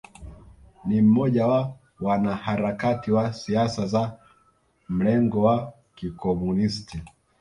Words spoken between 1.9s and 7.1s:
wanaharakati wa siasa za mlengo wa Kikomunisti